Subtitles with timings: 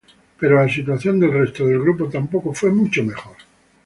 [0.39, 3.35] Pero, la situación del resto del grupo tampoco fue mucho mejor.